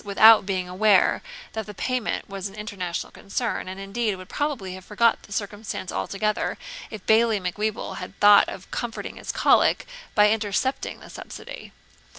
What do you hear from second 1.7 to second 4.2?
payment was an international concern, and, indeed,